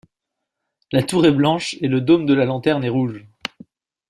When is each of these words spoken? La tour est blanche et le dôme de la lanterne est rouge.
La 0.91 1.03
tour 1.03 1.27
est 1.27 1.31
blanche 1.31 1.75
et 1.79 1.87
le 1.87 2.01
dôme 2.01 2.25
de 2.25 2.33
la 2.33 2.45
lanterne 2.45 2.83
est 2.83 2.89
rouge. 2.89 3.23